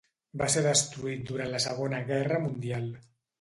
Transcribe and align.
Va 0.41 0.45
ser 0.53 0.61
destruït 0.67 1.27
durant 1.31 1.51
la 1.57 1.61
Segona 1.67 2.01
Guerra 2.09 2.41
Mundial. 2.47 2.91